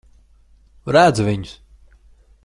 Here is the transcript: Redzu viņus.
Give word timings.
Redzu 0.95 1.25
viņus. 1.27 1.51